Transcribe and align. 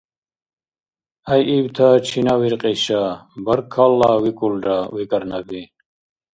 —ГӀяйибта 1.27 1.89
чина 2.07 2.33
виркьиша, 2.41 3.03
баркалла 3.45 4.11
викӀулра,— 4.23 4.79
викӀар 4.95 5.23
Наби. 5.31 5.61